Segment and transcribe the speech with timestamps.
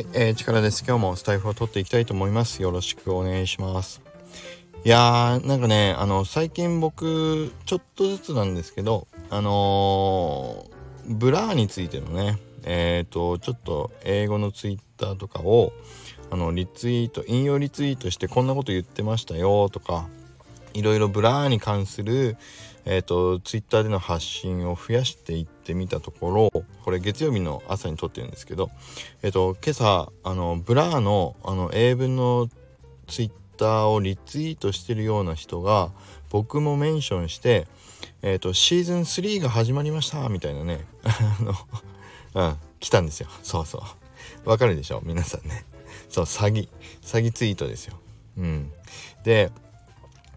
[0.00, 0.82] はい、えー、力です。
[0.82, 2.62] 今日もスタエフを取っていきたいと思います。
[2.62, 4.00] よろしくお願いします。
[4.82, 15.74] いやー、なんかね、あの、最近僕、ちょっとずつなんですけど、あのー、 Blur についてのね、えっ、ー、と、ちょっと英語のツイッターとかを、
[16.30, 20.08] あの、リツイート、引用リツイートしてこんなこと言ってましたよとか、
[20.72, 22.38] いろいろ Blur に関する、
[22.84, 28.70] えーと、ツイッターでの発信を増やしていってみたところこれ月曜日の朝に撮ってるんですけど、
[29.22, 32.48] えーと、今朝あの Blur のあの英文の
[33.06, 35.90] ツイッターをリツイートしてるような人が
[36.30, 37.66] 僕もメンションして
[38.22, 41.42] 「えーと、シーズン3が始まりました」みたいなねあ
[42.34, 43.28] の、うん、来たんですよ。
[43.42, 43.78] そうそ
[44.44, 44.48] う。
[44.48, 45.02] わかるでしょ？
[45.04, 45.64] 皆さんね。
[46.08, 46.68] そう詐欺
[47.02, 47.98] 詐欺ツイートですよ。
[48.38, 48.72] うん。
[49.24, 49.50] で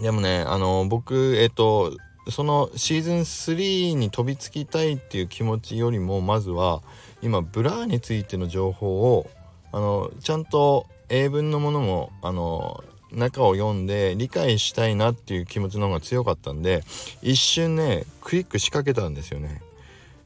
[0.00, 1.96] でもねあの僕えっ、と
[2.28, 6.82] そのシーズン3に飛びつきたいっていう気持ちよりもまずは
[7.22, 9.30] 今 Blur についての情報を
[9.72, 16.82] あのちゃんと英文のものもあの中を読んで理解したいなっていう気持ちの方が強かったんで
[17.22, 19.62] 一瞬ねクリックしかけたんですよね。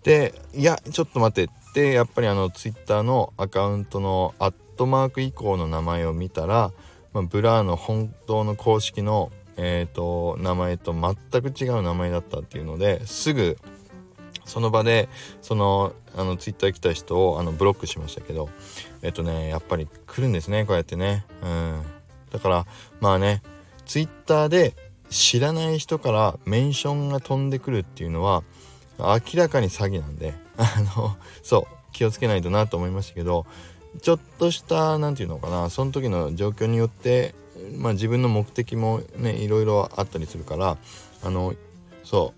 [0.03, 6.73] でいやちょっと待ってってやっぱりあのツイッターのアカウントのアットマーク以降の名前を見たら、
[7.13, 9.31] まあ、 Blur の本当の公式の
[9.63, 13.59] えーと、名前と全く違う名前だったっていうのですぐ
[14.47, 15.11] その場で
[15.43, 18.49] そのあのツイッター来た人をあのブロックしましたけど
[19.03, 21.27] えっ、ー、とねやっぱり来るんですねこうやってね。
[21.43, 21.83] うん。
[22.33, 22.67] だから
[23.01, 23.43] まあね
[23.85, 24.75] ツイッターで
[25.11, 28.43] 知らない人からメンションが飛んでくるっていうのは
[28.99, 33.47] 明らかに詐欺なんであのそう気をつけないとなと思いましたけど
[34.01, 37.35] ちょっとした何て言うのかなその時の状況によって
[37.77, 40.79] まあ、自分の目的もねいろいろあったりするから
[41.23, 41.55] あの
[42.05, 42.35] そ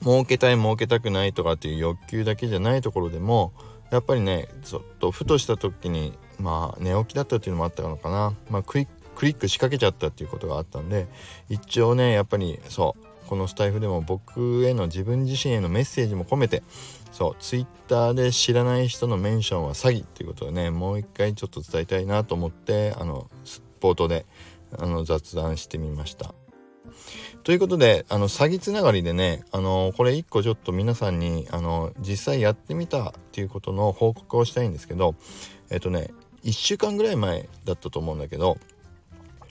[0.00, 3.52] う儲けたい儲けたくないとかっていう欲求だけじゃないところでも
[3.90, 11.06] やっぱりねちょっとふとした時にまあ寝起きだったっていうのもあったのかな、まあ、クリクリックしかけちゃったっていうことがあったんで
[11.48, 16.62] 一応ねやっぱりそうこのスタイフでも僕への自分自身へのメッセージも込めて
[17.12, 23.30] そうツイッターで知らない人のメンションは詐欺っていうことをねもう一回ちょっと伝えたいなと思ってあの
[23.84, 24.24] 冒頭で
[24.78, 26.34] あの雑談してみました。
[27.42, 35.14] ということであの詐欺つながりでねあのこれ1個ちょっと皆さんにあの実際やってみたっていうことの報告をしたいんですけど
[35.70, 36.10] えっとね
[36.44, 38.56] 1週間ぐらい前だったと思うんだけど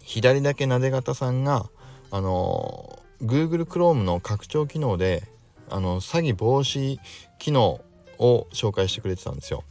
[0.02, 1.70] 左だけなで方さんが
[2.10, 5.24] あの Google Chrome の拡張機能で
[5.70, 6.98] あの詐欺防止
[7.40, 7.82] 機能
[8.18, 9.64] を紹介してくれてたんですよ。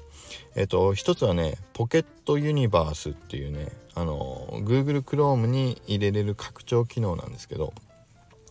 [0.54, 7.72] えっと一つはねポケットユニバースっていうねあの Google Chrome に入れれる拡張機能なんですけど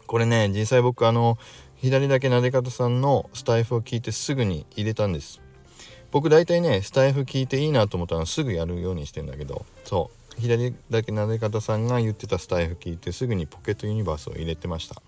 [0.07, 1.37] これね実際僕あの
[1.77, 5.41] 左だけなで方さんのスタイフを聞いてすぐに入れたんです。
[6.11, 15.01] 僕大体ねスタイフ聞いていいなと思ったらすぐやるようにしてんだけどそう左だけなで方さんが言ってたスタイフ聞いてすぐにポケットユニバースを入れてました。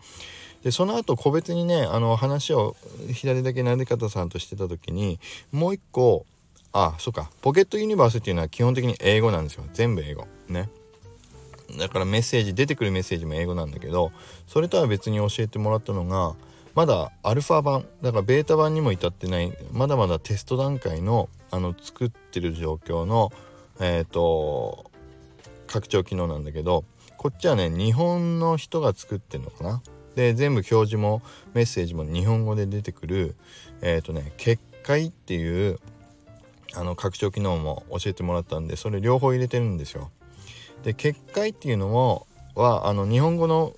[0.63, 2.77] でその後個別にねあの話を
[3.11, 5.19] 左だけなで方さんとしてた時に
[5.51, 6.25] もう一個
[6.73, 7.29] ああそっか。
[7.41, 9.63] ポケットユニバースっていうのは基本的に英語なんですよ。
[9.73, 10.27] 全部英語。
[10.49, 10.69] ね。
[11.77, 14.11] だからメッセージ出てくるメッセージも英語なんだけど
[14.47, 16.35] それとは別に教えてもらったのが
[16.75, 17.85] まだアルファ版。
[18.01, 23.31] だからベータ版にも至ってないまだまだテスト段階のあの作ってる状況の
[23.79, 24.89] えっ、ー、と
[25.67, 26.85] 拡張機能なんだけど
[27.17, 29.83] こっちはね日本の人が作ってるのかな。
[30.15, 31.21] で全部表示も
[31.53, 33.35] メッセージも日本語で出てくる
[33.81, 35.79] えっ、ー、とね結界っていう
[36.75, 40.11] あの拡張機能も教えてもらったんでそれ両方入れてるんですよ。
[40.83, 43.73] で結界っていうのもはあの日本語の、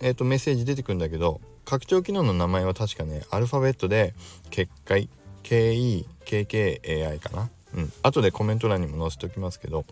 [0.00, 4.14] えーと、メッセージ出てくるんだけど拡張機能の名前は確かねアルファベットで
[4.50, 5.08] 結界
[5.44, 9.84] KEKKAI かなうん後でコメント欄にも載せておきますけど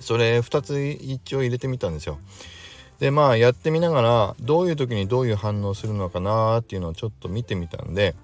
[0.00, 2.18] それ2つ一応入れてみたんですよ。
[2.98, 8.14] でまあやってみながらどういう時にどういう反応するのかなっていうのをちょっと見てみたんで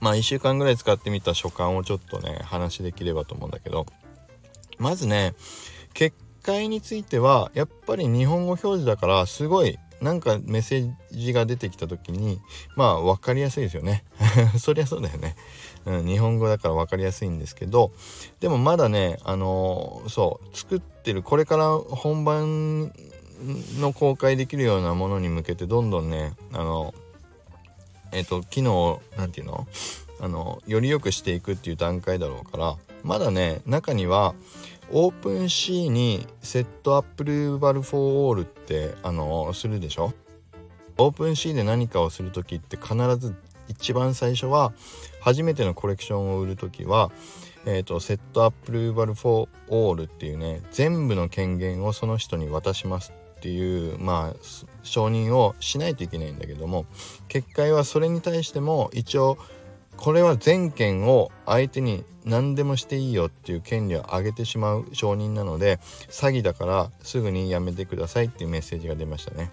[0.00, 3.86] まあ1週間ぐらい使ってみた所感をちょっとね話できればと思うんだけど
[4.78, 5.34] まずね
[5.94, 12.40] 結界についてはやっぱり日本語表示だからすごいなんかメッセージが出てきた時に
[12.74, 14.04] まあ分かりやすいですよね。
[14.58, 15.36] そりゃそうだよね、
[15.84, 17.92] うん、日本語だから分かりやすいんですけど
[18.40, 22.92] でもまだねあのー、そう作ってるこれから本番
[23.78, 27.09] の公開できるようなものに向けてどんどんねあのー
[28.12, 29.66] えっ、ー、と機能を何て言うの？
[30.22, 34.34] あのより良くしていくっていう段階だろうからまだね中には
[34.92, 40.12] オープン C にセットアップルーバルフォーオールってあのするでしょ？
[40.98, 43.34] オープン C で何かをする時って必ず
[43.68, 44.72] 一番最初は
[45.20, 47.10] 初めてのコレクションを売る時は
[47.66, 54.36] えーと、 set approval for all っていうね全部の権限をその人に渡しますっていうまあ
[54.82, 56.84] 承認をしないといけないんだけども
[57.28, 59.38] 結界はそれに対しても一応
[59.96, 65.78] これは全権を相手に何でもしていいよっていう権利を上げてしまう承認なので
[66.10, 69.50] 詐欺だからすぐにやめてくださいっていうメッセージが出ましたね。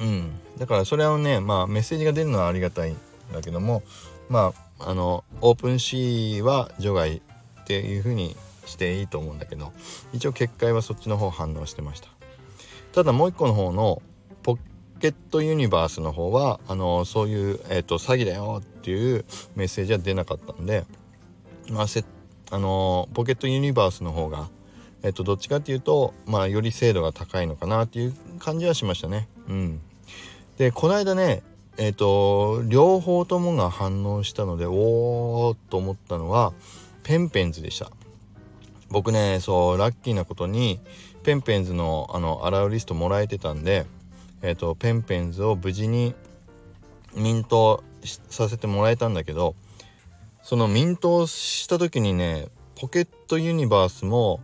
[0.00, 2.96] うん、だからそれはねまあメッセージが出るのはありがたいん
[3.32, 3.82] だけども
[4.28, 8.36] まああのオープンシーは除外っていう風に
[8.66, 9.72] していいと思うんだけど
[10.12, 12.15] 一応結界はそっちの方反応してました
[12.96, 14.00] ただもう一個の方の
[14.42, 14.56] ポ
[15.00, 20.86] ケットユニバースの方はあのそういう、えーと、詐欺だよっていうメッセージは出なかったんで
[21.70, 22.06] まあせ
[22.50, 24.48] あのポケットユニバースの方が
[25.02, 29.28] えっと、どっちかっていうと、まあ、より精度が高いのかなっていう感じはしましたね。
[29.46, 29.80] うん。
[30.56, 31.42] で、この間ね、
[31.76, 36.54] えっ、と、両方ともが反応したので、おーっと思ったのは、
[37.04, 37.92] ペンペンズでした。
[38.88, 40.80] 僕ね、そう、ラッキーなことに、
[41.26, 43.84] ペンペンズの、あの、洗うリストもらえてたんで、
[44.40, 46.14] えっ、と、ペンペンズを無事に
[47.14, 47.84] ミント
[48.30, 49.54] させてもらえたんだけど、
[50.42, 52.46] そのミントした時にね、
[52.76, 54.40] ポケットユニバースも、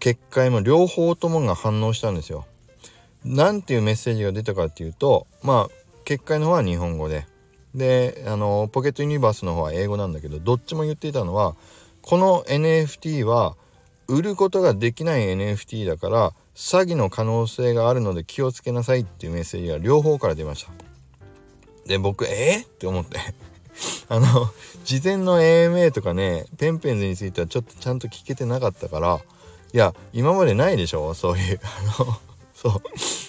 [0.00, 2.46] 結界も両方ともが反応したんですよ。
[3.24, 5.74] なんていうメッセージが出たかっていうとまあ
[6.04, 7.26] 結界の方は日本語で
[7.74, 11.56] であのポケットユニバースの方は英語なんだけどどっちも言っていたのは
[12.02, 13.56] この NFT は
[14.08, 20.72] 売ることができない NFT だから詐欺の可能性があるので気をつけなさいっていうメッセージが両方から出ました。
[21.86, 23.18] で僕えー、って思って。
[24.08, 24.26] あの
[24.84, 29.20] 事前の AMA とかねペンペンズについてはちょっとちゃんと聞けてなかったから
[29.72, 31.14] いや今までないでしょ？
[31.14, 32.18] そういうあの
[32.54, 32.82] そ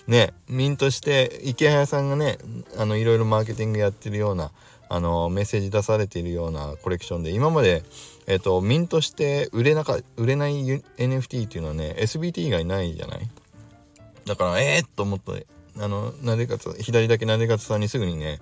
[0.08, 0.12] う。
[0.12, 2.38] ねミントして池早さんがね
[2.78, 4.52] あのいろいろマーケティングやってるような
[4.90, 7.84] あのメッセージ出されているようなコレクションで今まで、
[8.28, 13.30] えっと、ミントして売れなか売れない NFT っていうのはね SBT 以外ないじゃない？
[14.26, 15.46] だからええー、と思って
[15.82, 18.40] あの、なでかつ、左だけなでかつさんにすぐにね、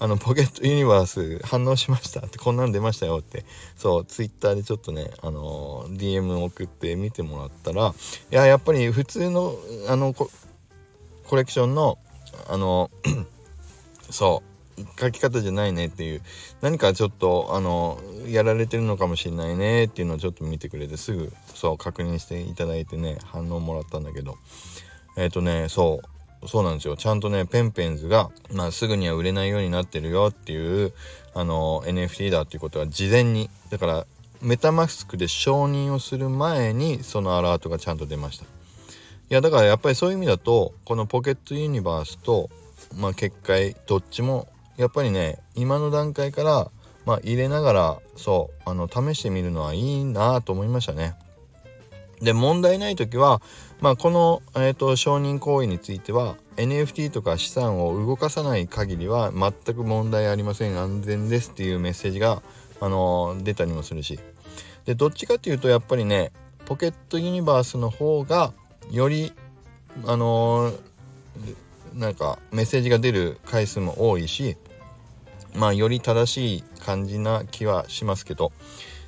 [0.00, 2.20] あの、ポケットユニバース反応しました。
[2.20, 3.46] って、こんなん出ましたよって、
[3.76, 7.94] そう、ツイッターでちょっとね、あの、DM 送って見てもらったら、
[8.30, 9.54] いや、やっぱり普通の、
[9.88, 10.28] あの、コ
[11.36, 11.98] レクションの、
[12.48, 12.90] あの、
[14.10, 14.53] そう。
[14.98, 16.22] 書き方じゃないねっていう。
[16.60, 24.36] 何かちょっとあのやられてるのかもしれないねっていうのをちょっと見てくれてすぐそう確認していただいてね反応もらったんだけど。
[25.16, 26.00] えっ、ー、とねそ
[26.42, 26.96] うそうなんですよ。
[26.96, 30.92] ちゃんとねペンペンズが、まあ、すぐには売れないようになってるよっていう
[31.34, 33.50] あの NFT だっていうことは事前に。
[33.70, 34.06] だから
[34.42, 38.44] メタマスクで承認をする前にそのアラートがちゃんと出ました。
[38.44, 38.46] い
[39.30, 42.50] やだからやっぱりそういう意味だとこのポケットユニバースと、
[42.94, 46.70] まあ、結界どっちもやっぱりね今の段階から
[47.06, 51.14] まあ入れながらそうあの試してみるのはいいなと思いましたね。
[52.20, 53.42] で問題ない時は
[53.84, 60.78] まあ、この、えーと、承認行為については NFT とか資産を動かさない限りは全く問題ありません。
[60.78, 62.42] 安全ですっていうメッセージが、
[62.80, 64.18] あのー、出たりもするし。
[64.86, 66.32] でどっちかっていうとやっぱりね
[66.64, 68.54] ポケットユニバースの方が
[68.90, 69.34] より
[70.06, 74.56] あのー、なんかメッセージが出る回数も多いし
[75.54, 78.52] まあより正しい感じな気はしますけど。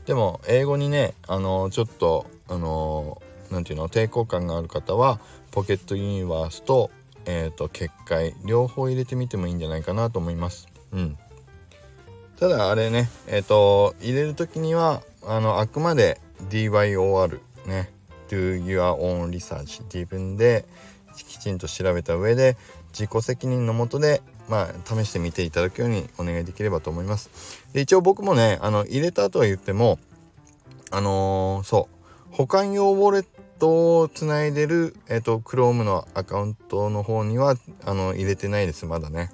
[0.07, 5.19] でも英語にねあの、ちょっとあの何て言うの抵抗感がある方は
[5.51, 6.91] ポケットユニバースと,、
[7.25, 10.69] えーと、結界両方入れてみてもいいんじゃないかなと思います。
[10.93, 11.19] うん、
[12.39, 17.93] ただあれねえっ、ー、と入れる時にはあのあくまで DYOR ね。
[18.29, 20.65] Do your own research 自分で
[21.17, 22.57] きちんと調べた上で
[22.89, 27.65] 自己責任のもとでまあ試してみていただくようにお願いできればと思います。
[27.73, 29.99] で一応僕もねあの入れたとは言っても
[30.91, 31.97] あのー、そう
[32.37, 33.27] 保管用ウォレッ
[33.59, 39.31] トをつないでる、えっ、ー、と、Chrome のアカウントの方には、あの、入れてないです、まだね。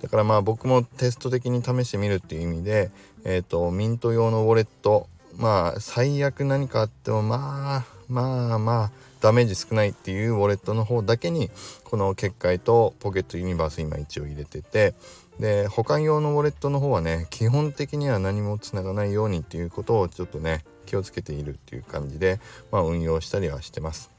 [0.00, 2.90] だからまあ僕もテスト的に試してみるっていう意味で、
[3.24, 8.90] えっ、ー、と、ミント用のウォレット、まあ、最悪何かあっても、まあ、まあまあ、
[9.20, 11.48] ダメージ少ないっていうウォレットの方だけに、
[11.84, 14.94] この結界とポケットユニバース今一応入れてて、
[15.38, 22.40] で、保管用のウォレットの方はね、基本的には何もつながないようにっていうことをちょっとね、気をつけているっていう感じで、
[22.72, 24.10] まあ、運用したりはしてます。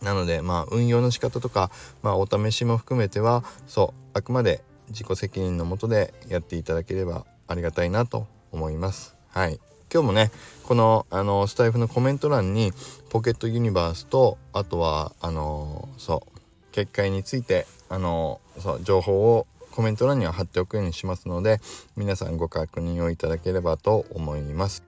[0.00, 1.70] なので、まあ、運用の仕方とか、
[2.02, 9.14] まあ、お試しも含めては、そう、あくまで自己責任のもとでやっていただければありがたいなと思います。
[9.28, 9.60] はい。
[9.92, 10.30] 今日もね、
[10.62, 12.72] この、あの、スタイフのコメント欄に、
[13.10, 16.38] ポケットユニバースと、あとは、あの、そう、
[16.70, 21.60] 結界について、あの、そう、情報をコメント欄には貼っておくようにしますので、
[21.94, 24.82] 皆さんご確認をいただければと思います。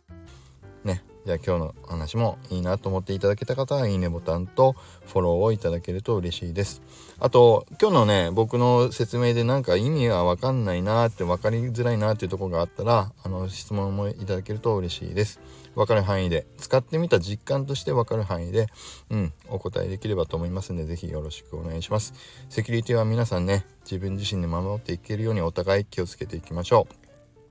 [0.85, 4.75] ねじゃあ今日の話もいいなと思っていただけた方はいいねボタンと
[5.07, 6.83] フォローをいただけると嬉しいです。
[7.19, 15.41] あと今日のね僕の説明でなんか意味がわかんないなって分かりづらいなっていうとこがあったらあの質問もいただけると嬉しいです。
[15.75, 18.67] 分かる範囲で使ってみた実感として分かる範囲で
[19.11, 22.13] うんお答えできればと思いますので是非よろしくお願いします。
[22.51, 26.95] セキュリティは皆さんね自分自身で守っていけるようにお互い気をつけていきましょう。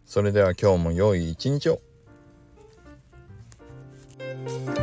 [0.06, 1.80] それでは今日も良い一日を。
[4.34, 4.83] Bye.